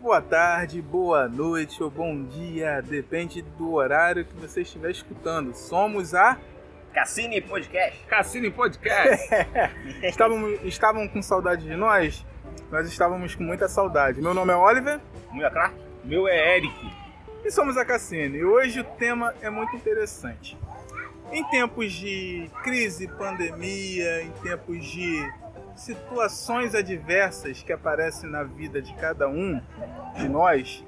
boa 0.00 0.22
tarde, 0.22 0.80
boa 0.80 1.28
noite 1.28 1.82
ou 1.82 1.90
bom 1.90 2.24
dia, 2.24 2.80
depende 2.80 3.42
do 3.42 3.74
horário 3.74 4.24
que 4.24 4.34
você 4.34 4.62
estiver 4.62 4.90
escutando. 4.90 5.54
Somos 5.54 6.14
a 6.14 6.38
Cassini 6.92 7.40
Podcast. 7.42 8.02
Cassini 8.06 8.50
Podcast. 8.50 9.28
estavam, 10.02 10.52
estavam 10.64 11.06
com 11.06 11.20
saudade 11.20 11.64
de 11.64 11.76
nós? 11.76 12.24
Nós 12.70 12.88
estávamos 12.88 13.34
com 13.34 13.44
muita 13.44 13.68
saudade. 13.68 14.22
Meu 14.22 14.32
nome 14.32 14.52
é 14.52 14.56
Oliver. 14.56 15.00
Meu 15.32 15.46
é 15.46 15.50
Clark. 15.50 15.74
Meu 16.02 16.26
é 16.26 16.56
Eric. 16.56 16.92
E 17.44 17.50
somos 17.50 17.76
a 17.76 17.84
Cassini. 17.84 18.38
E 18.38 18.44
hoje 18.44 18.80
o 18.80 18.84
tema 18.84 19.34
é 19.42 19.50
muito 19.50 19.76
interessante. 19.76 20.56
Em 21.30 21.44
tempos 21.50 21.92
de 21.92 22.50
crise, 22.62 23.06
pandemia, 23.06 24.22
em 24.22 24.30
tempos 24.42 24.84
de 24.84 25.30
situações 25.80 26.74
adversas 26.74 27.62
que 27.62 27.72
aparecem 27.72 28.28
na 28.28 28.42
vida 28.42 28.82
de 28.82 28.92
cada 28.94 29.28
um 29.28 29.60
de 30.14 30.28
nós, 30.28 30.84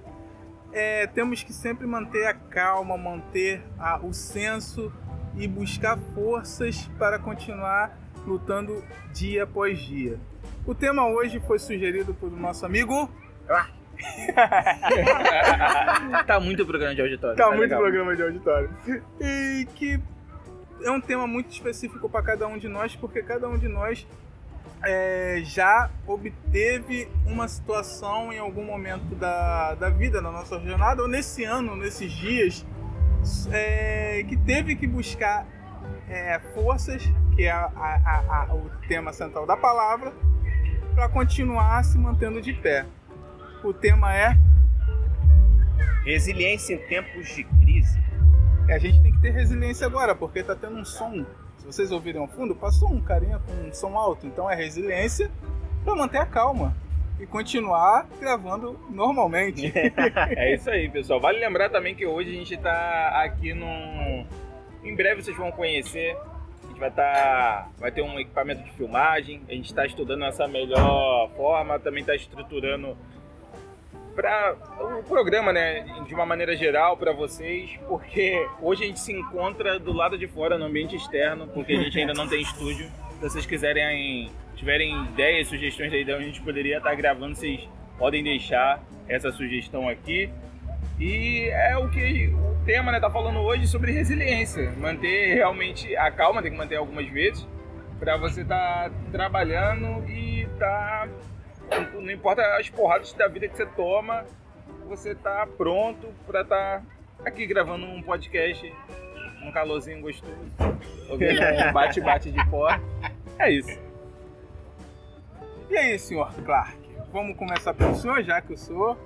é, 0.71 1.07
temos 1.07 1.43
que 1.43 1.51
sempre 1.53 1.87
manter 1.87 2.27
a 2.27 2.35
calma, 2.35 2.99
manter 2.99 3.63
a, 3.79 3.99
o 3.99 4.13
senso 4.13 4.93
e 5.37 5.49
buscar 5.49 5.99
forças 6.15 6.91
para 6.99 7.19
continuar 7.19 7.99
lutando 8.27 8.85
dia 9.13 9.45
após 9.45 9.81
dia. 9.81 10.21
O 10.67 10.75
tema 10.75 11.09
hoje 11.09 11.41
foi 11.41 11.59
sugerido 11.59 12.13
por 12.13 12.31
nosso 12.31 12.67
amigo. 12.67 13.11
tá 16.27 16.39
muito 16.39 16.67
programa 16.67 16.95
de 16.95 17.01
auditório. 17.01 17.37
Tá, 17.37 17.45
tá 17.45 17.51
muito 17.51 17.63
legal. 17.63 17.81
programa 17.81 18.15
de 18.15 18.23
auditório. 18.23 18.69
E 19.21 19.67
que 19.75 19.99
é 20.83 20.91
um 20.91 21.01
tema 21.01 21.27
muito 21.27 21.51
específico 21.51 22.11
para 22.11 22.23
cada 22.23 22.47
um 22.47 22.59
de 22.59 22.69
nós, 22.69 22.95
porque 22.95 23.23
cada 23.23 23.49
um 23.49 23.57
de 23.57 23.69
nós 23.69 24.07
é, 24.85 25.41
já 25.45 25.91
obteve 26.07 27.09
uma 27.27 27.47
situação 27.49 28.33
em 28.33 28.39
algum 28.39 28.65
momento 28.65 29.15
da, 29.15 29.75
da 29.75 29.89
vida, 29.89 30.21
na 30.21 30.31
nossa 30.31 30.59
jornada, 30.61 31.03
ou 31.03 31.09
nesse 31.09 31.45
ano, 31.45 31.77
nesses 31.77 32.13
dias, 32.13 32.67
é, 33.51 34.25
que 34.29 34.37
teve 34.37 34.75
que 34.75 34.87
buscar 34.87 35.47
é, 36.09 36.39
forças, 36.55 37.03
que 37.35 37.45
é 37.45 37.51
a, 37.51 37.65
a, 37.65 38.47
a, 38.51 38.55
o 38.55 38.71
tema 38.89 39.13
central 39.13 39.47
da 39.47 39.57
palavra, 39.57 40.13
para 40.95 41.09
continuar 41.09 41.85
se 41.85 41.97
mantendo 41.97 42.41
de 42.43 42.53
pé. 42.53 42.85
O 43.65 43.73
tema 43.73 44.15
é 44.15 44.37
resiliência 46.05 46.75
em 46.75 46.79
tempos 46.79 47.29
de 47.29 47.45
crise. 47.45 48.03
É, 48.69 48.75
a 48.75 48.79
gente 48.79 49.01
tem 49.01 49.13
que 49.13 49.21
ter 49.21 49.31
resiliência 49.31 49.87
agora, 49.87 50.15
porque 50.15 50.43
tá 50.43 50.55
tendo 50.55 50.77
um 50.77 50.85
som 50.85 51.25
se 51.63 51.67
vocês 51.67 51.93
ouvirem 51.93 52.21
ao 52.21 52.27
fundo, 52.27 52.57
passou 52.57 52.91
um 52.91 53.01
carinha 53.01 53.39
com 53.39 53.69
um 53.69 53.73
som 53.73 53.97
alto. 53.97 54.27
Então 54.27 54.51
é 54.51 54.55
resiliência 54.57 55.31
para 55.85 55.95
manter 55.95 56.19
a 56.19 56.27
calma 56.27 56.75
e 57.21 57.27
continuar 57.27 58.09
gravando 58.19 58.77
normalmente. 58.91 59.73
é 60.37 60.55
isso 60.55 60.69
aí, 60.69 60.89
pessoal. 60.91 61.21
Vale 61.21 61.39
lembrar 61.39 61.71
também 61.71 61.95
que 61.95 62.05
hoje 62.05 62.31
a 62.31 62.33
gente 62.33 62.55
está 62.55 63.23
aqui 63.23 63.55
num. 63.55 64.27
Em 64.83 64.95
breve 64.97 65.23
vocês 65.23 65.37
vão 65.37 65.53
conhecer. 65.53 66.17
A 66.65 66.67
gente 66.67 66.81
vai 66.81 66.89
estar. 66.89 67.13
Tá... 67.13 67.69
Vai 67.79 67.93
ter 67.93 68.03
um 68.03 68.19
equipamento 68.19 68.65
de 68.65 68.73
filmagem. 68.73 69.43
A 69.49 69.53
gente 69.53 69.67
está 69.67 69.87
estudando 69.87 70.25
essa 70.25 70.49
melhor 70.49 71.31
forma. 71.37 71.79
Também 71.79 72.01
está 72.01 72.17
estruturando 72.17 72.99
para 74.15 74.55
o 74.99 75.03
programa, 75.03 75.53
né, 75.53 75.85
de 76.07 76.15
uma 76.15 76.27
maneira 76.27 76.57
geral 76.57 76.97
para 76.97 77.13
vocês, 77.13 77.71
porque 77.89 78.47
hoje 78.61 78.85
a 78.85 78.87
gente 78.87 79.01
se 79.01 79.13
encontra 79.13 79.79
do 79.79 79.93
lado 79.93 80.19
de 80.19 80.27
fora 80.27 80.59
no 80.59 80.67
ambiente 80.67 80.97
externo, 80.97 81.47
porque 81.49 81.73
a 81.73 81.83
gente 81.83 81.99
ainda 81.99 82.15
não 82.15 82.29
tem 82.29 82.41
estúdio. 82.41 82.87
Se 83.13 83.21
vocês 83.21 83.47
quiserem, 83.47 84.31
tiverem 84.55 85.05
ideias, 85.05 85.49
sugestões 85.49 85.91
da 85.91 86.15
onde 86.15 86.25
a 86.25 86.27
gente 86.27 86.43
poderia 86.43 86.79
estar 86.79 86.95
gravando, 86.95 87.35
vocês 87.35 87.69
podem 87.99 88.23
deixar 88.23 88.83
essa 89.09 89.31
sugestão 89.33 89.89
aqui. 89.89 90.31
E 90.99 91.49
é 91.51 91.77
o 91.77 91.89
que 91.89 92.29
o 92.29 92.65
tema, 92.65 92.93
né, 92.93 93.01
tá 93.01 93.11
falando 93.11 93.41
hoje 93.41 93.67
sobre 93.67 93.93
resiliência, 93.93 94.73
manter 94.79 95.35
realmente 95.35 95.97
a 95.97 96.11
calma, 96.11 96.43
tem 96.43 96.53
que 96.53 96.59
manter 96.59 96.77
algumas 96.77 97.09
vezes 97.09 97.47
para 97.99 98.17
você 98.17 98.43
estar 98.43 98.91
tá 98.91 98.97
trabalhando 99.11 100.05
e 100.09 100.43
estar 100.43 101.09
tá 101.09 101.09
não 101.95 102.11
importa 102.11 102.43
as 102.57 102.69
porradas 102.69 103.13
da 103.13 103.29
vida 103.29 103.49
que 103.49 103.57
você 103.57 103.67
toma, 103.67 104.25
você 104.87 105.15
tá 105.15 105.47
pronto 105.57 106.09
para 106.27 106.43
estar 106.43 106.81
tá 106.81 106.85
aqui 107.25 107.47
gravando 107.47 107.87
um 107.87 108.03
podcast, 108.03 108.73
um 109.43 109.53
calorzinho 109.53 110.01
gostoso, 110.01 110.35
ouvindo 111.09 111.41
um 111.41 111.73
bate-bate 111.73 112.31
de 112.31 112.51
porta. 112.51 112.83
É 113.39 113.51
isso. 113.51 113.79
E 115.71 115.77
aí, 115.77 115.99
senhor 115.99 116.33
Clark? 116.45 116.77
Vamos 117.13 117.37
começar 117.37 117.75
pelo 117.75 117.95
senhor, 117.95 118.23
já 118.23 118.41
que 118.41 118.53
o 118.53 118.57
senhor 118.57 118.97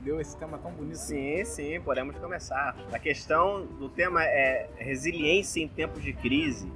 deu 0.00 0.20
esse 0.20 0.36
tema 0.36 0.56
tão 0.58 0.70
bonito. 0.70 0.96
Sim, 0.96 1.44
sim, 1.44 1.80
podemos 1.80 2.16
começar. 2.16 2.76
A 2.92 2.98
questão 2.98 3.66
do 3.66 3.88
tema 3.88 4.24
é 4.24 4.68
resiliência 4.78 5.60
em 5.60 5.68
tempos 5.68 6.02
de 6.02 6.12
crise. 6.12 6.70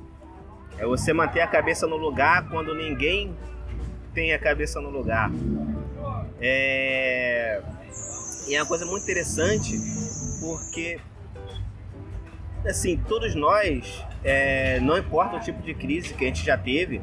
É 0.79 0.85
você 0.85 1.13
manter 1.13 1.41
a 1.41 1.47
cabeça 1.47 1.87
no 1.87 1.97
lugar 1.97 2.49
quando 2.49 2.75
ninguém 2.75 3.37
tem 4.15 4.33
a 4.33 4.39
cabeça 4.39 4.81
no 4.81 4.91
lugar. 4.91 5.31
É... 6.41 7.61
E 8.49 8.55
é 8.55 8.61
uma 8.61 8.67
coisa 8.67 8.85
muito 8.87 9.03
interessante 9.03 9.75
porque, 10.41 10.99
assim, 12.67 12.97
todos 12.97 13.35
nós, 13.35 14.05
é... 14.25 14.81
não 14.81 14.99
importa 14.99 15.37
o 15.37 15.41
tipo 15.41 15.63
de 15.63 15.75
crise 15.75 16.15
que 16.15 16.25
a 16.25 16.29
gente 16.29 16.45
já 16.45 16.57
teve, 16.57 17.01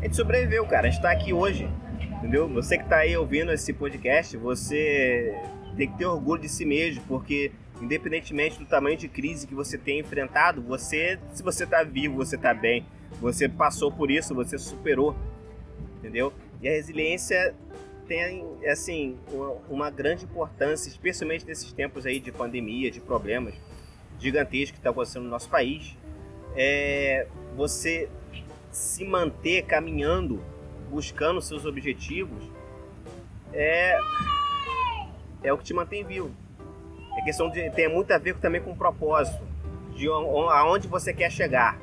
a 0.00 0.04
gente 0.04 0.16
sobreviveu, 0.16 0.64
cara. 0.66 0.86
A 0.86 0.90
gente 0.90 1.02
tá 1.02 1.10
aqui 1.10 1.32
hoje, 1.32 1.68
entendeu? 2.00 2.48
Você 2.48 2.78
que 2.78 2.84
tá 2.88 2.98
aí 2.98 3.16
ouvindo 3.16 3.52
esse 3.52 3.72
podcast, 3.72 4.36
você 4.36 5.34
tem 5.76 5.90
que 5.90 5.98
ter 5.98 6.06
orgulho 6.06 6.40
de 6.40 6.48
si 6.48 6.64
mesmo, 6.64 7.02
porque 7.06 7.52
independentemente 7.80 8.58
do 8.58 8.66
tamanho 8.66 8.96
de 8.96 9.08
crise 9.08 9.46
que 9.46 9.54
você 9.54 9.78
tenha 9.78 10.00
enfrentado, 10.00 10.62
você, 10.62 11.18
se 11.32 11.42
você 11.42 11.66
tá 11.66 11.82
vivo, 11.82 12.16
você 12.16 12.36
tá 12.36 12.52
bem, 12.52 12.84
você 13.20 13.48
passou 13.48 13.90
por 13.90 14.10
isso, 14.10 14.34
você 14.34 14.58
superou 14.58 15.16
entendeu? 15.98 16.32
E 16.60 16.68
a 16.68 16.70
resiliência 16.72 17.54
tem, 18.06 18.44
assim, 18.66 19.18
uma, 19.68 19.90
grande 19.90 20.24
importância, 20.24 20.88
especialmente 20.88 21.44
nesses 21.44 21.72
tempos 21.72 22.06
aí 22.06 22.18
de 22.18 22.32
pandemia, 22.32 22.90
de 22.90 23.00
problemas 23.00 23.54
gigantescos 24.18 24.70
que 24.70 24.78
estão 24.78 24.92
tá 24.92 24.96
acontecendo 24.96 25.24
no 25.24 25.30
nosso 25.30 25.48
país. 25.48 25.96
É 26.56 27.26
você 27.54 28.08
se 28.70 29.04
manter 29.04 29.62
caminhando, 29.66 30.42
buscando 30.90 31.40
seus 31.40 31.66
objetivos, 31.66 32.50
é, 33.52 33.98
é 35.42 35.52
o 35.52 35.58
que 35.58 35.64
te 35.64 35.74
mantém 35.74 36.04
vivo. 36.04 36.30
É 37.18 37.22
questão 37.22 37.50
de 37.50 37.68
tem 37.70 37.88
muito 37.88 38.10
a 38.12 38.18
ver 38.18 38.36
também 38.36 38.60
com 38.60 38.70
o 38.70 38.76
propósito, 38.76 39.42
de 39.94 40.08
aonde 40.08 40.86
você 40.88 41.12
quer 41.12 41.30
chegar. 41.30 41.78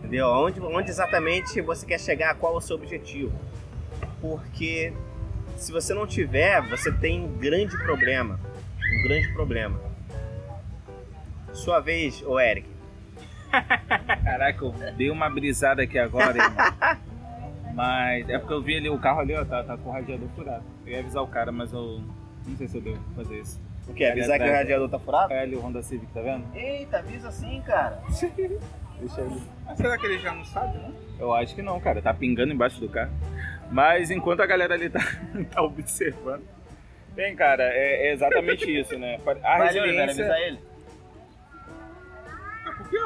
Entendeu? 0.00 0.26
Onde, 0.26 0.60
onde 0.60 0.90
exatamente 0.90 1.60
você 1.60 1.86
quer 1.86 2.00
chegar, 2.00 2.34
qual 2.34 2.54
é 2.54 2.56
o 2.56 2.60
seu 2.60 2.76
objetivo. 2.76 3.32
Porque 4.20 4.92
se 5.56 5.70
você 5.70 5.94
não 5.94 6.06
tiver, 6.06 6.60
você 6.68 6.90
tem 6.90 7.20
um 7.22 7.36
grande 7.36 7.76
problema. 7.78 8.40
Um 8.78 9.02
grande 9.06 9.32
problema. 9.32 9.80
Sua 11.52 11.80
vez, 11.80 12.22
ô 12.22 12.40
Eric. 12.40 12.68
Caraca, 14.24 14.64
eu 14.64 14.74
dei 14.96 15.10
uma 15.10 15.28
brisada 15.28 15.82
aqui 15.82 15.98
agora, 15.98 16.36
irmão. 16.38 17.00
Mas 17.74 18.28
é 18.28 18.38
porque 18.38 18.52
eu 18.52 18.62
vi 18.62 18.76
ali 18.76 18.88
o 18.88 18.98
carro 18.98 19.20
ali, 19.20 19.34
ó, 19.34 19.44
tá, 19.44 19.62
tá 19.62 19.76
com 19.76 19.90
o 19.90 19.92
radiador 19.92 20.28
furado. 20.34 20.64
Eu 20.84 20.92
ia 20.92 20.98
avisar 21.00 21.22
o 21.22 21.26
cara, 21.26 21.52
mas 21.52 21.72
eu 21.72 22.02
não 22.46 22.56
sei 22.56 22.66
se 22.66 22.76
eu 22.76 22.80
devo 22.82 23.00
fazer 23.14 23.38
isso. 23.38 23.60
O 23.86 23.94
que? 23.94 24.04
Avisar 24.04 24.38
que 24.38 24.48
o 24.48 24.52
radiador 24.52 24.88
tá 24.88 24.98
furado? 24.98 25.32
É 25.32 25.40
ali 25.40 25.54
o 25.54 25.60
Honda 25.60 25.82
Civic, 25.82 26.12
tá 26.12 26.20
vendo? 26.20 26.44
Eita, 26.54 26.98
avisa 26.98 27.30
sim, 27.30 27.62
cara. 27.64 28.02
Deixa 29.00 29.20
ele. 29.20 29.42
Mas 29.66 29.76
será 29.76 29.98
que 29.98 30.06
ele 30.06 30.18
já 30.18 30.34
não 30.34 30.44
sabe, 30.44 30.78
não? 30.78 30.94
Eu 31.18 31.34
acho 31.34 31.54
que 31.54 31.62
não, 31.62 31.80
cara. 31.80 32.02
Tá 32.02 32.12
pingando 32.14 32.52
embaixo 32.52 32.80
do 32.80 32.88
carro. 32.88 33.12
Mas 33.70 34.10
enquanto 34.10 34.40
a 34.40 34.46
galera 34.46 34.74
ali 34.74 34.90
tá, 34.90 35.00
tá 35.50 35.62
observando. 35.62 36.42
Bem, 37.14 37.34
cara, 37.34 37.64
é, 37.64 38.08
é 38.08 38.12
exatamente 38.12 38.64
isso, 38.70 38.98
né? 38.98 39.18
A 39.42 39.58
Valeu, 39.58 39.82
resiliência... 39.82 40.24
avisar 40.24 40.40
ele. 40.40 40.60
É 42.62 42.88
quê? 42.88 42.98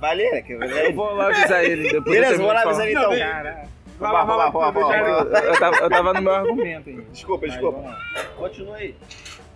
Valeu, 0.00 0.42
que 0.44 0.52
eu 0.52 0.94
vou 0.94 1.14
lá 1.14 1.26
avisar 1.28 1.64
ele 1.64 1.90
depois. 1.90 2.04
Beleza, 2.04 2.36
vou 2.38 2.52
lá 2.52 2.62
avisar 2.62 2.86
ele 2.86 2.98
então. 2.98 3.18
Cara, 3.18 3.64
vai 3.98 4.12
lá, 4.12 4.24
vai 4.24 4.36
lá, 4.36 4.50
vai 4.50 4.82
lá. 4.82 4.98
Eu 5.40 5.58
tava, 5.58 5.76
eu 5.76 5.90
tava 5.90 6.12
no 6.14 6.22
meu 6.22 6.34
argumento 6.34 6.88
ainda. 6.88 7.02
Desculpa, 7.10 7.48
desculpa. 7.48 7.98
Continua 8.36 8.76
aí. 8.76 8.94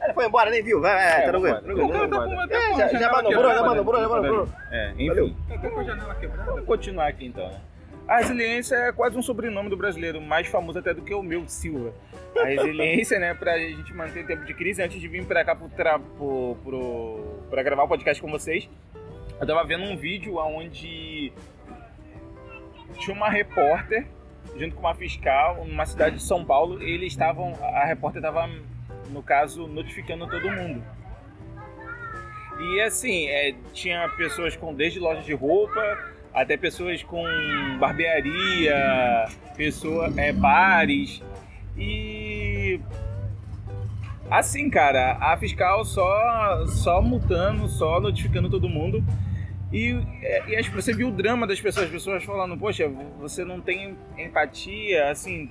Ele 0.05 0.15
foi 0.15 0.27
embora, 0.27 0.51
nem 0.51 0.63
viu. 0.63 0.81
Vai, 0.81 0.95
vai, 0.95 1.21
é, 1.21 1.23
tranquilo. 1.23 1.57
É, 2.51 2.75
já, 2.77 2.89
já 2.89 3.13
manobrou, 3.13 3.55
já 3.55 3.63
manobrou, 3.63 4.01
já 4.01 4.09
manobrou. 4.09 4.49
É, 4.71 4.93
enfim. 4.99 5.37
Vou 6.47 6.63
continuar 6.63 7.09
aqui 7.09 7.27
então, 7.27 7.49
né? 7.49 7.61
A 8.09 8.17
resiliência 8.19 8.75
é 8.75 8.93
quase 8.93 9.17
um 9.17 9.23
sobrenome 9.23 9.71
do 9.71 9.77
brasileiro, 9.77 10.21
mais 10.21 10.49
famoso 10.49 10.79
até 10.79 10.93
do 10.93 11.03
que 11.03 11.15
o 11.15 11.23
meu, 11.23 11.47
Silva. 11.47 11.95
A 12.37 12.45
resiliência, 12.45 13.19
né, 13.19 13.33
pra 13.33 13.57
gente 13.59 13.95
manter 13.95 14.27
tempo 14.27 14.45
de 14.45 14.53
crise, 14.55 14.83
antes 14.83 15.01
de 15.01 15.07
vir 15.07 15.25
pra 15.25 15.45
cá 15.45 15.55
pro, 15.55 15.69
tra... 15.69 15.99
pro, 15.99 16.57
pro... 16.65 17.39
pra 17.49 17.63
gravar 17.63 17.85
o 17.85 17.89
podcast 17.89 18.21
com 18.21 18.29
vocês, 18.31 18.69
eu 19.41 19.47
tava 19.47 19.65
vendo 19.65 19.85
um 19.85 19.97
vídeo 19.97 20.37
onde 20.37 21.33
tinha 22.99 23.17
uma 23.17 23.31
repórter 23.31 24.07
junto 24.57 24.75
com 24.75 24.81
uma 24.81 24.95
fiscal, 24.95 25.65
numa 25.65 25.87
cidade 25.87 26.17
de 26.17 26.23
São 26.23 26.45
Paulo, 26.45 26.83
eles 26.83 27.13
estavam, 27.13 27.55
a 27.63 27.85
repórter 27.85 28.21
estava, 28.21 28.49
no 29.13 29.23
caso, 29.23 29.67
notificando 29.67 30.27
todo 30.27 30.51
mundo. 30.51 30.83
E 32.61 32.81
assim, 32.81 33.27
é, 33.29 33.55
tinha 33.73 34.09
pessoas 34.17 34.57
com 34.57 34.75
desde 34.75 34.99
lojas 34.99 35.25
de 35.25 35.33
roupa 35.33 36.13
até 36.33 36.57
pessoas 36.57 37.03
com 37.03 37.23
barbearia, 37.79 39.27
pessoa, 39.57 40.13
é, 40.17 40.33
bares. 40.33 41.23
E 41.77 42.81
assim, 44.31 44.71
cara, 44.71 45.19
a 45.21 45.37
fiscal 45.37 45.85
só 45.85 46.67
só 46.67 47.03
multando, 47.03 47.69
só 47.69 48.01
notificando 48.01 48.49
todo 48.49 48.69
mundo. 48.69 49.05
E, 49.73 49.99
é, 50.23 50.61
e 50.61 50.63
você 50.71 50.93
viu 50.93 51.09
o 51.09 51.13
drama 51.13 51.47
das 51.47 51.61
pessoas, 51.61 51.87
as 51.87 51.93
pessoas 51.93 52.23
falando, 52.25 52.57
poxa, 52.59 52.89
você 53.19 53.43
não 53.43 53.61
tem 53.61 53.97
empatia, 54.19 55.11
assim, 55.11 55.51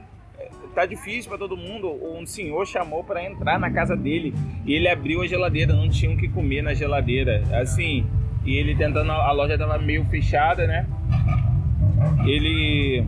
tá 0.73 0.85
difícil 0.85 1.29
para 1.29 1.37
todo 1.37 1.55
mundo. 1.57 1.91
Um 2.17 2.25
senhor 2.25 2.65
chamou 2.65 3.03
para 3.03 3.23
entrar 3.23 3.59
na 3.59 3.71
casa 3.71 3.95
dele 3.95 4.33
e 4.65 4.73
ele 4.73 4.87
abriu 4.87 5.21
a 5.21 5.27
geladeira, 5.27 5.73
não 5.73 5.89
tinha 5.89 6.11
o 6.11 6.17
que 6.17 6.27
comer 6.27 6.61
na 6.61 6.73
geladeira. 6.73 7.43
Assim, 7.53 8.05
e 8.45 8.55
ele 8.55 8.75
tentando, 8.75 9.11
a 9.11 9.31
loja 9.31 9.57
tava 9.57 9.77
meio 9.77 10.05
fechada, 10.05 10.65
né? 10.65 10.85
Ele. 12.25 13.05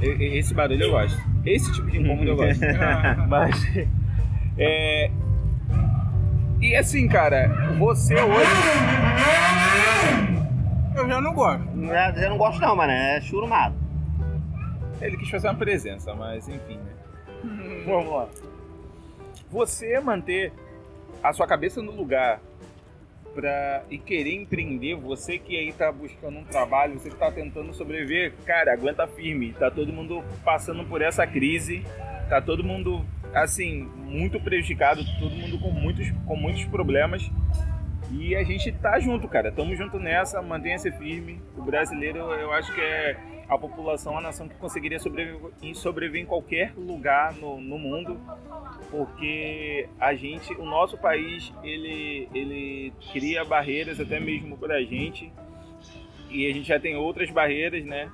Esse 0.00 0.52
barulho 0.52 0.82
eu 0.82 0.90
gosto. 0.90 1.20
Esse 1.46 1.72
tipo 1.72 1.90
de 1.90 1.98
incômodo 1.98 2.30
eu 2.30 2.36
gosto. 2.36 2.60
Mas. 3.28 3.86
É, 4.58 5.10
e 6.62 6.76
assim, 6.76 7.08
cara, 7.08 7.48
você 7.76 8.14
hoje. 8.14 8.50
Eu 10.94 11.08
já 11.08 11.20
não 11.20 11.34
gosto. 11.34 11.64
É, 11.90 12.14
já 12.14 12.30
não 12.30 12.38
gosto 12.38 12.60
não, 12.60 12.76
mano. 12.76 12.92
É 12.92 13.20
churumado. 13.20 13.74
Ele 15.06 15.16
quis 15.16 15.28
fazer 15.28 15.48
uma 15.48 15.56
presença, 15.56 16.14
mas 16.14 16.48
enfim, 16.48 16.76
né? 16.76 16.92
Vamos 17.84 18.12
lá. 18.12 18.28
Você 19.50 19.98
manter 20.00 20.52
a 21.22 21.32
sua 21.32 21.46
cabeça 21.46 21.82
no 21.82 21.92
lugar 21.92 22.40
pra, 23.34 23.82
e 23.90 23.98
querer 23.98 24.34
empreender, 24.34 24.94
você 24.94 25.38
que 25.38 25.56
aí 25.56 25.72
tá 25.72 25.90
buscando 25.90 26.38
um 26.38 26.44
trabalho, 26.44 26.98
você 26.98 27.10
que 27.10 27.16
tá 27.16 27.30
tentando 27.30 27.72
sobreviver, 27.74 28.32
cara, 28.44 28.72
aguenta 28.72 29.06
firme. 29.06 29.52
Tá 29.52 29.70
todo 29.70 29.92
mundo 29.92 30.22
passando 30.44 30.84
por 30.84 31.02
essa 31.02 31.26
crise, 31.26 31.84
tá 32.28 32.40
todo 32.40 32.64
mundo, 32.64 33.04
assim, 33.34 33.82
muito 34.04 34.40
prejudicado, 34.40 35.04
todo 35.18 35.34
mundo 35.34 35.58
com 35.58 35.70
muitos, 35.70 36.10
com 36.26 36.36
muitos 36.36 36.64
problemas. 36.64 37.30
E 38.10 38.36
a 38.36 38.44
gente 38.44 38.70
tá 38.72 38.98
junto, 39.00 39.26
cara. 39.26 39.50
Tamo 39.50 39.74
junto 39.74 39.98
nessa, 39.98 40.42
mantenha-se 40.42 40.90
firme. 40.92 41.40
O 41.56 41.62
brasileiro, 41.62 42.18
eu 42.18 42.52
acho 42.52 42.72
que 42.74 42.80
é 42.80 43.16
a 43.54 43.58
população, 43.58 44.16
a 44.16 44.20
nação 44.20 44.48
que 44.48 44.54
conseguiria 44.56 44.98
sobreviver, 44.98 45.74
sobreviver 45.74 46.22
em 46.22 46.26
qualquer 46.26 46.72
lugar 46.76 47.34
no, 47.34 47.60
no 47.60 47.78
mundo, 47.78 48.18
porque 48.90 49.88
a 50.00 50.14
gente, 50.14 50.52
o 50.54 50.64
nosso 50.64 50.96
país, 50.98 51.52
ele, 51.62 52.28
ele 52.34 52.92
cria 53.12 53.44
barreiras 53.44 54.00
até 54.00 54.18
mesmo 54.18 54.56
para 54.56 54.76
a 54.76 54.82
gente, 54.82 55.32
e 56.30 56.46
a 56.46 56.52
gente 56.52 56.66
já 56.66 56.80
tem 56.80 56.96
outras 56.96 57.30
barreiras, 57.30 57.84
né? 57.84 58.10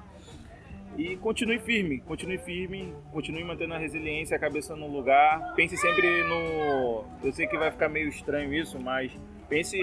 E 0.96 1.16
continue 1.16 1.60
firme, 1.60 2.00
continue 2.00 2.38
firme, 2.38 2.92
continue 3.12 3.44
mantendo 3.44 3.74
a 3.74 3.78
resiliência, 3.78 4.36
a 4.36 4.40
cabeça 4.40 4.74
no 4.74 4.88
lugar. 4.88 5.54
Pense 5.54 5.76
sempre 5.76 6.24
no. 6.24 7.04
Eu 7.22 7.32
sei 7.32 7.46
que 7.46 7.56
vai 7.56 7.70
ficar 7.70 7.88
meio 7.88 8.08
estranho 8.08 8.52
isso, 8.52 8.80
mas 8.80 9.12
pense 9.48 9.78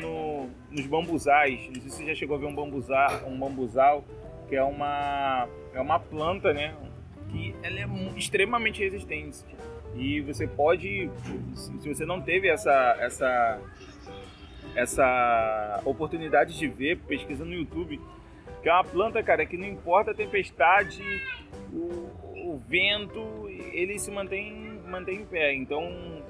no, 0.00 0.48
nos 0.70 0.86
bambuzais. 0.86 1.66
Não 1.66 1.80
sei 1.80 1.90
se 1.90 1.96
você 1.96 2.06
já 2.06 2.14
chegou 2.14 2.36
a 2.36 2.38
ver 2.38 2.46
um 2.46 2.54
bambuzal, 2.54 3.10
um 3.26 3.36
bambuzal 3.36 4.04
que 4.50 4.56
é 4.56 4.64
uma, 4.64 5.48
é 5.72 5.80
uma 5.80 6.00
planta, 6.00 6.52
né? 6.52 6.74
Que 7.30 7.54
ela 7.62 7.78
é 7.78 7.86
extremamente 8.18 8.82
resistente. 8.82 9.46
E 9.94 10.20
você 10.20 10.46
pode, 10.46 11.08
se 11.54 11.88
você 11.88 12.04
não 12.04 12.20
teve 12.20 12.48
essa, 12.48 12.96
essa, 12.98 13.60
essa 14.74 15.80
oportunidade 15.84 16.58
de 16.58 16.66
ver, 16.66 16.98
pesquisando 16.98 17.50
no 17.50 17.56
YouTube, 17.56 18.00
que 18.60 18.68
é 18.68 18.72
uma 18.72 18.84
planta, 18.84 19.22
cara, 19.22 19.46
que 19.46 19.56
não 19.56 19.66
importa 19.66 20.10
a 20.10 20.14
tempestade, 20.14 21.00
o, 21.72 22.10
o 22.34 22.62
vento, 22.68 23.48
ele 23.72 24.00
se 24.00 24.10
mantém, 24.10 24.80
mantém 24.88 25.20
em 25.20 25.26
pé. 25.26 25.54
Então, 25.54 26.22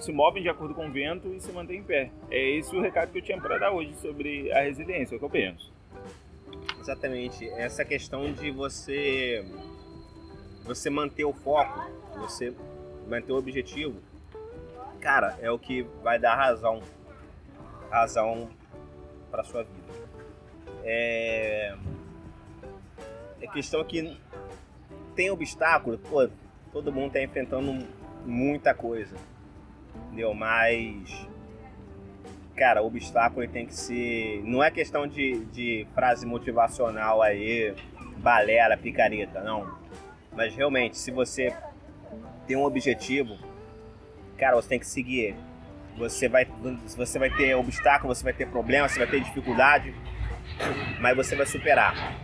se 0.00 0.12
movem 0.12 0.42
de 0.42 0.48
acordo 0.48 0.74
com 0.74 0.88
o 0.88 0.90
vento 0.90 1.32
e 1.32 1.40
se 1.40 1.52
mantém 1.52 1.78
em 1.78 1.84
pé. 1.84 2.10
É 2.28 2.50
esse 2.56 2.74
o 2.74 2.80
recado 2.80 3.12
que 3.12 3.18
eu 3.18 3.22
tinha 3.22 3.40
para 3.40 3.56
dar 3.56 3.70
hoje 3.70 3.94
sobre 3.94 4.50
a 4.52 4.62
resiliência, 4.62 5.14
é 5.14 5.16
o 5.16 5.18
que 5.20 5.24
eu 5.24 5.30
penso. 5.30 5.72
Exatamente. 6.88 7.46
Essa 7.50 7.84
questão 7.84 8.32
de 8.32 8.50
você 8.50 9.44
você 10.64 10.88
manter 10.88 11.24
o 11.26 11.34
foco, 11.34 11.86
você 12.16 12.54
manter 13.06 13.30
o 13.30 13.36
objetivo, 13.36 14.00
cara, 14.98 15.38
é 15.42 15.50
o 15.50 15.58
que 15.58 15.82
vai 16.02 16.18
dar 16.18 16.34
razão 16.34 16.82
razão 17.90 18.48
para 19.30 19.44
sua 19.44 19.64
vida. 19.64 19.92
É 20.82 21.76
é 23.42 23.46
questão 23.48 23.84
que 23.84 24.18
tem 25.14 25.30
obstáculo, 25.30 25.98
pô, 25.98 26.26
todo 26.72 26.90
mundo 26.90 27.12
tá 27.12 27.22
enfrentando 27.22 27.86
muita 28.24 28.72
coisa. 28.72 29.14
Entendeu? 30.06 30.32
Mas 30.32 31.28
cara, 32.58 32.82
o 32.82 32.86
obstáculo 32.86 33.46
tem 33.46 33.64
que 33.64 33.74
ser. 33.74 34.42
Não 34.44 34.62
é 34.62 34.70
questão 34.70 35.06
de, 35.06 35.44
de 35.46 35.86
frase 35.94 36.26
motivacional 36.26 37.22
aí, 37.22 37.72
balera, 38.18 38.76
picareta, 38.76 39.40
não. 39.40 39.78
Mas 40.34 40.54
realmente, 40.54 40.98
se 40.98 41.10
você 41.10 41.54
tem 42.46 42.56
um 42.56 42.64
objetivo, 42.64 43.38
cara, 44.36 44.56
você 44.56 44.68
tem 44.68 44.78
que 44.80 44.86
seguir 44.86 45.20
ele. 45.20 45.36
Você 45.96 46.28
vai, 46.28 46.46
você 46.96 47.18
vai 47.18 47.30
ter 47.30 47.54
obstáculo, 47.54 48.14
você 48.14 48.24
vai 48.24 48.32
ter 48.32 48.46
problema, 48.46 48.88
você 48.88 48.98
vai 48.98 49.08
ter 49.08 49.20
dificuldade, 49.20 49.94
mas 51.00 51.16
você 51.16 51.34
vai 51.34 51.46
superar. 51.46 52.16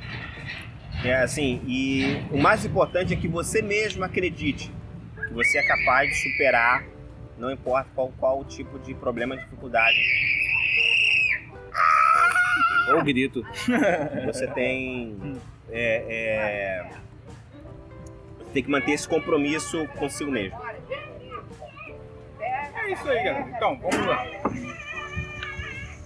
É 1.04 1.16
assim, 1.16 1.60
e 1.66 2.22
o 2.30 2.38
mais 2.38 2.64
importante 2.64 3.12
é 3.12 3.16
que 3.16 3.28
você 3.28 3.60
mesmo 3.60 4.04
acredite 4.04 4.72
que 5.26 5.34
você 5.34 5.58
é 5.58 5.66
capaz 5.66 6.08
de 6.08 6.14
superar 6.16 6.93
não 7.38 7.50
importa 7.50 7.88
qual, 7.94 8.12
qual 8.18 8.44
tipo 8.44 8.78
de 8.78 8.94
problema, 8.94 9.36
dificuldade. 9.36 9.98
Ou 12.92 13.02
grito. 13.02 13.44
Você 14.26 14.46
tem. 14.48 15.40
É, 15.70 16.04
é, 16.08 16.90
tem 18.52 18.62
que 18.62 18.70
manter 18.70 18.92
esse 18.92 19.08
compromisso 19.08 19.86
consigo 19.98 20.30
mesmo. 20.30 20.58
É 22.40 22.92
isso 22.92 23.08
aí, 23.08 23.24
galera. 23.24 23.50
Então, 23.50 23.78
vamos 23.78 24.06
lá. 24.06 24.26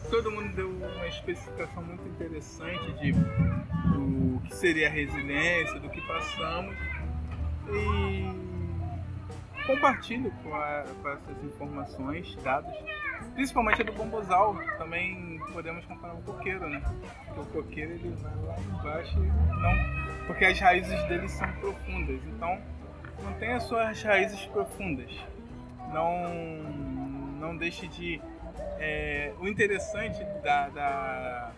Todo 0.08 0.30
mundo 0.30 0.49
deu 0.54 0.70
uma 0.70 1.06
especificação 1.06 1.82
muito 1.82 2.08
interessante 2.08 2.92
de, 2.94 3.12
do 3.12 4.40
que 4.47 4.54
seria 4.56 4.87
a 4.87 4.90
resiliência, 4.90 5.78
do 5.80 5.90
que 5.90 6.00
passamos. 6.00 6.75
E 7.70 8.57
compartilho 9.68 10.32
com, 10.42 10.54
a, 10.54 10.84
com, 11.02 11.08
essas 11.10 11.44
informações, 11.44 12.34
dados, 12.42 12.75
principalmente 13.34 13.84
do 13.84 13.92
bombozal. 13.92 14.56
Também 14.78 15.38
podemos 15.52 15.84
comparar 15.84 16.14
o 16.14 16.22
coqueiro, 16.22 16.68
né? 16.68 16.82
Porque 17.26 17.40
o 17.40 17.62
coqueiro 17.62 17.92
ele 17.92 18.16
vai 18.16 18.34
lá 18.46 18.56
embaixo 18.58 19.18
e 19.18 19.26
não. 19.26 20.26
Porque 20.26 20.46
as 20.46 20.58
raízes 20.58 21.02
dele 21.04 21.28
são 21.28 21.50
profundas. 21.52 22.20
Então, 22.25 22.58
mantenha 23.22 23.56
as 23.56 23.64
suas 23.64 24.02
raízes 24.02 24.40
profundas. 24.46 25.10
Não, 25.92 26.32
não 27.38 27.56
deixe 27.56 27.87
de. 27.88 28.20
É, 28.80 29.32
o 29.38 29.48
interessante 29.48 30.25
da, 30.42 30.68
da 30.68 31.52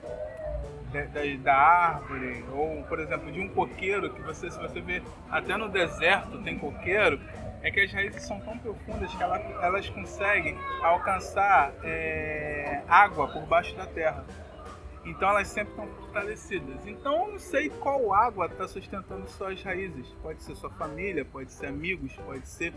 da, 0.90 1.22
da, 1.42 1.54
árvore, 1.54 2.44
ou 2.52 2.82
por 2.84 2.98
exemplo 2.98 3.30
de 3.30 3.40
um 3.40 3.48
coqueiro, 3.48 4.12
que 4.12 4.20
você, 4.22 4.50
se 4.50 4.58
você 4.58 4.80
vê 4.80 5.00
até 5.30 5.56
no 5.56 5.68
deserto 5.68 6.42
tem 6.42 6.58
coqueiro, 6.58 7.20
é 7.62 7.70
que 7.70 7.80
as 7.80 7.92
raízes 7.92 8.22
são 8.22 8.40
tão 8.40 8.56
profundas 8.58 9.14
que 9.14 9.22
ela, 9.22 9.38
elas 9.62 9.88
conseguem 9.90 10.56
alcançar 10.82 11.72
é, 11.82 12.82
água 12.88 13.28
por 13.28 13.42
baixo 13.42 13.74
da 13.76 13.86
terra. 13.86 14.24
Então 15.04 15.30
elas 15.30 15.48
sempre 15.48 15.70
estão 15.70 15.86
fortalecidas. 15.86 16.86
Então 16.86 17.26
eu 17.26 17.32
não 17.32 17.38
sei 17.38 17.70
qual 17.70 18.12
água 18.12 18.46
está 18.46 18.68
sustentando 18.68 19.28
suas 19.28 19.62
raízes. 19.62 20.06
Pode 20.22 20.42
ser 20.42 20.54
sua 20.54 20.70
família, 20.70 21.24
pode 21.24 21.52
ser 21.52 21.66
amigos, 21.66 22.12
pode 22.26 22.46
ser 22.48 22.74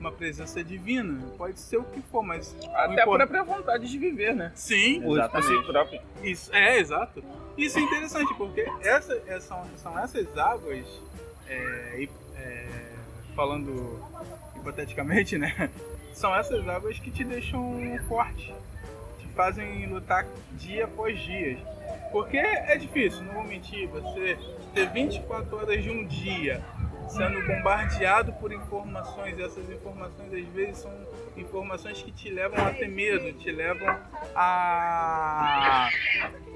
uma 0.00 0.10
presença 0.10 0.64
divina, 0.64 1.24
pode 1.38 1.60
ser 1.60 1.76
o 1.76 1.84
que 1.84 2.02
for, 2.02 2.22
mas. 2.22 2.56
Até 2.74 3.02
a 3.02 3.04
própria 3.04 3.44
vontade 3.44 3.88
de 3.88 3.98
viver, 3.98 4.34
né? 4.34 4.50
Sim, 4.54 5.08
exatamente. 5.12 6.00
Isso, 6.22 6.54
é, 6.54 6.78
exato. 6.78 7.22
Isso 7.56 7.78
é 7.78 7.82
interessante, 7.82 8.34
porque 8.34 8.66
essa, 8.80 9.14
essa 9.26 9.48
são, 9.48 9.64
são 9.76 9.98
essas 9.98 10.36
águas 10.36 10.86
é, 11.46 12.08
é, 12.36 12.92
falando 13.34 14.00
hipoteticamente, 14.56 15.38
né? 15.38 15.70
São 16.12 16.34
essas 16.34 16.66
águas 16.68 16.98
que 16.98 17.10
te 17.10 17.24
deixam 17.24 17.80
forte, 18.06 18.54
te 19.18 19.28
fazem 19.28 19.86
lutar 19.86 20.26
dia 20.52 20.84
após 20.84 21.18
dia. 21.18 21.58
Porque 22.10 22.36
é 22.36 22.76
difícil, 22.76 23.22
não 23.22 23.34
vou 23.34 23.44
mentir, 23.44 23.88
você 23.88 24.38
ter 24.74 24.90
24 24.90 25.56
horas 25.56 25.82
de 25.82 25.90
um 25.90 26.06
dia 26.06 26.62
sendo 27.08 27.46
bombardeado 27.46 28.32
por 28.34 28.52
informações, 28.52 29.38
e 29.38 29.42
essas 29.42 29.68
informações 29.70 30.32
às 30.32 30.46
vezes 30.54 30.78
são 30.78 30.90
informações 31.36 32.02
que 32.02 32.10
te 32.12 32.30
levam 32.30 32.64
a 32.66 32.70
ter 32.70 32.88
medo, 32.88 33.32
te 33.38 33.50
levam 33.50 33.96
a, 34.34 35.88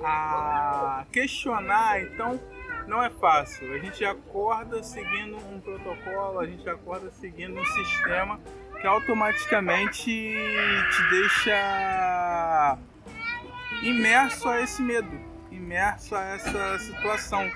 a 0.02 1.04
questionar, 1.12 2.02
então 2.02 2.40
não 2.86 3.02
é 3.02 3.10
fácil. 3.10 3.72
A 3.72 3.78
gente 3.78 4.04
acorda 4.04 4.82
seguindo 4.82 5.36
um 5.36 5.60
protocolo, 5.60 6.38
a 6.38 6.46
gente 6.46 6.68
acorda 6.68 7.10
seguindo 7.12 7.58
um 7.58 7.64
sistema 7.64 8.40
que 8.80 8.86
automaticamente 8.86 10.04
te 10.04 11.10
deixa 11.10 12.78
imerso 13.82 14.48
a 14.48 14.60
esse 14.62 14.82
medo, 14.82 15.10
imerso 15.50 16.14
a 16.14 16.24
essa 16.24 16.78
situação. 16.78 17.50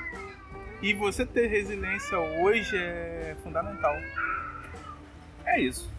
E 0.82 0.94
você 0.94 1.26
ter 1.26 1.46
resiliência 1.46 2.18
hoje 2.18 2.76
é 2.76 3.36
fundamental. 3.42 3.94
É 5.44 5.60
isso. 5.60 5.90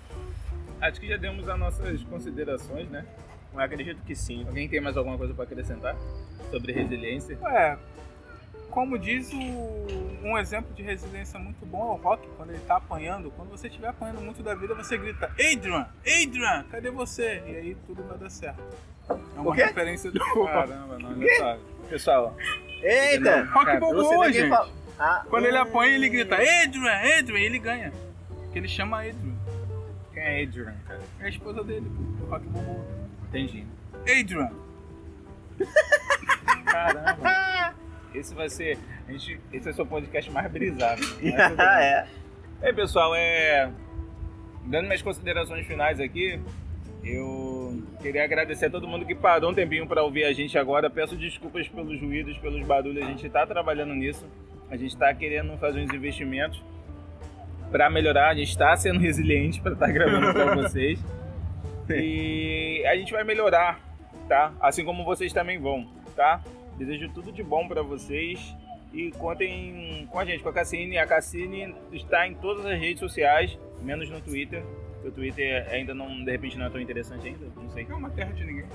Acho 0.81 0.99
que 0.99 1.07
já 1.07 1.17
demos 1.17 1.47
as 1.47 1.59
nossas 1.59 2.03
considerações, 2.03 2.89
né? 2.89 3.05
Eu 3.53 3.59
acredito 3.59 4.01
que 4.03 4.15
sim. 4.15 4.43
Alguém 4.47 4.67
tem 4.67 4.81
mais 4.81 4.97
alguma 4.97 5.17
coisa 5.17 5.33
para 5.33 5.43
acrescentar 5.43 5.95
sobre 6.49 6.71
resiliência? 6.71 7.37
É, 7.45 7.77
como 8.71 8.97
diz 8.97 9.31
o, 9.33 9.37
um 10.23 10.37
exemplo 10.37 10.73
de 10.73 10.81
resiliência 10.81 11.37
muito 11.37 11.65
bom 11.65 11.81
é 11.81 11.91
o 11.91 12.01
Rock, 12.01 12.27
quando 12.37 12.51
ele 12.51 12.61
tá 12.61 12.77
apanhando. 12.77 13.29
Quando 13.31 13.49
você 13.49 13.67
estiver 13.67 13.89
apanhando 13.89 14.21
muito 14.21 14.41
da 14.41 14.55
vida, 14.55 14.73
você 14.73 14.97
grita: 14.97 15.27
Adrian, 15.33 15.87
Adrian, 15.99 16.63
cadê 16.71 16.89
você? 16.89 17.43
E 17.45 17.55
aí 17.55 17.77
tudo 17.85 18.01
vai 18.03 18.17
dar 18.17 18.29
certo. 18.29 18.61
É 19.09 19.39
uma 19.39 19.53
referência 19.53 20.09
do. 20.09 20.19
Caramba, 20.45 20.97
não, 20.97 21.11
não 21.11 21.27
sabe. 21.37 21.61
Pessoal, 21.89 22.35
Eita! 22.81 23.43
Rock 23.51 23.79
quem 24.31 24.33
gente. 24.33 24.49
fala. 24.49 24.71
Ah, 24.97 25.25
Quando 25.29 25.45
ele 25.45 25.57
apanha, 25.57 25.95
ele 25.95 26.09
grita: 26.09 26.35
Adrian, 26.35 27.19
Adrian, 27.19 27.39
e 27.39 27.43
ele 27.43 27.59
ganha. 27.59 27.91
Porque 28.43 28.57
ele 28.59 28.67
chama 28.67 28.99
Adrian. 29.01 29.35
quem 30.13 30.23
é 30.23 30.43
Adrian, 30.43 30.75
cara? 30.87 31.01
É 31.19 31.25
a 31.25 31.29
esposa 31.29 31.63
dele, 31.63 31.91
pô, 32.19 32.25
Rock 32.25 32.45
Balboa. 32.47 32.85
Entendi. 33.27 33.65
Adrian. 34.07 34.51
Caramba. 36.65 37.40
Esse 38.13 38.33
vai 38.35 38.49
ser. 38.49 38.77
A 39.07 39.11
gente, 39.11 39.39
esse 39.51 39.65
vai 39.65 39.73
ser 39.73 39.81
o 39.81 39.85
podcast 39.85 40.31
mais 40.31 40.51
brisado. 40.51 41.01
É. 41.21 42.07
É, 42.61 42.73
pessoal, 42.73 43.13
é. 43.15 43.71
Dando 44.65 44.85
minhas 44.85 45.01
considerações 45.01 45.65
finais 45.65 45.99
aqui, 45.99 46.39
eu 47.03 47.81
queria 47.99 48.23
agradecer 48.23 48.67
a 48.67 48.69
todo 48.69 48.87
mundo 48.87 49.05
que 49.05 49.15
parou 49.15 49.49
um 49.49 49.53
tempinho 49.53 49.87
para 49.87 50.03
ouvir 50.03 50.23
a 50.23 50.33
gente 50.33 50.57
agora. 50.57 50.89
Peço 50.89 51.15
desculpas 51.15 51.67
pelos 51.67 51.99
ruídos, 51.99 52.37
pelos 52.37 52.65
barulhos, 52.65 53.03
a 53.03 53.07
gente 53.07 53.25
está 53.25 53.45
trabalhando 53.47 53.95
nisso. 53.95 54.25
A 54.69 54.77
gente 54.77 54.91
está 54.91 55.13
querendo 55.13 55.57
fazer 55.57 55.81
uns 55.81 55.93
investimentos 55.93 56.63
para 57.71 57.89
melhorar, 57.89 58.29
a 58.29 58.35
gente 58.35 58.49
está 58.49 58.75
sendo 58.75 58.99
resiliente 59.01 59.59
para 59.61 59.73
estar 59.73 59.91
gravando 59.91 60.31
para 60.33 60.55
vocês. 60.61 61.03
E 61.89 62.85
a 62.85 62.95
gente 62.95 63.11
vai 63.11 63.23
melhorar, 63.23 63.79
tá? 64.29 64.53
Assim 64.61 64.85
como 64.85 65.03
vocês 65.03 65.33
também 65.33 65.59
vão, 65.59 65.89
tá? 66.15 66.41
Desejo 66.77 67.09
tudo 67.13 67.31
de 67.31 67.43
bom 67.43 67.67
para 67.67 67.81
vocês 67.81 68.55
e 68.93 69.11
contem 69.11 70.07
com 70.11 70.19
a 70.19 70.25
gente, 70.25 70.41
com 70.43 70.49
a 70.49 70.53
Cassine. 70.53 70.97
A 70.97 71.05
Cassine 71.07 71.73
está 71.91 72.27
em 72.27 72.33
todas 72.35 72.65
as 72.65 72.79
redes 72.79 72.99
sociais, 72.99 73.57
menos 73.81 74.09
no 74.09 74.19
Twitter. 74.21 74.63
porque 74.93 75.07
O 75.07 75.11
Twitter 75.11 75.67
ainda 75.71 75.93
não, 75.93 76.23
de 76.23 76.31
repente, 76.31 76.57
não 76.57 76.65
é 76.65 76.69
tão 76.69 76.79
interessante 76.81 77.27
ainda, 77.27 77.47
não 77.55 77.69
sei. 77.69 77.87
É 77.89 77.93
uma 77.93 78.09
terra 78.09 78.31
de 78.33 78.43
ninguém. 78.43 78.65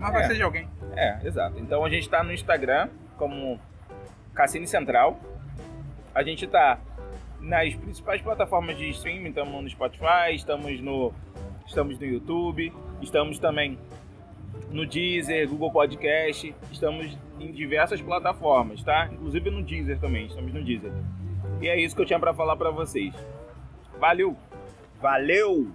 Mas 0.00 0.12
vai 0.12 0.22
É. 0.24 0.26
ser 0.28 0.34
de 0.34 0.42
alguém. 0.42 0.68
É, 0.96 1.26
exato. 1.26 1.58
Então 1.58 1.84
a 1.84 1.90
gente 1.90 2.08
tá 2.08 2.22
no 2.22 2.32
Instagram 2.32 2.88
como 3.16 3.58
Cassine 4.34 4.66
Central. 4.66 5.18
A 6.14 6.22
gente 6.22 6.46
tá 6.46 6.78
nas 7.40 7.74
principais 7.74 8.20
plataformas 8.22 8.76
de 8.78 8.88
streaming, 8.90 9.28
estamos 9.30 9.62
no 9.62 9.68
Spotify, 9.68 10.34
estamos 10.34 10.80
no 10.80 11.12
estamos 11.66 11.98
no 11.98 12.04
YouTube, 12.04 12.72
estamos 13.00 13.38
também 13.38 13.78
no 14.70 14.86
Deezer, 14.86 15.48
Google 15.48 15.70
Podcast, 15.70 16.54
estamos 16.70 17.16
em 17.38 17.52
diversas 17.52 18.00
plataformas, 18.00 18.82
tá? 18.82 19.08
Inclusive 19.12 19.50
no 19.50 19.62
Deezer 19.62 19.98
também, 19.98 20.26
estamos 20.26 20.52
no 20.52 20.62
Deezer. 20.62 20.92
E 21.60 21.68
é 21.68 21.80
isso 21.80 21.94
que 21.94 22.02
eu 22.02 22.06
tinha 22.06 22.18
pra 22.18 22.34
falar 22.34 22.56
pra 22.56 22.70
vocês. 22.70 23.14
Valeu. 23.98 24.36
Valeu! 25.00 25.70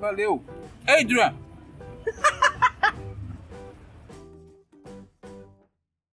Valeu. 0.00 0.42
Adrian! 0.86 1.34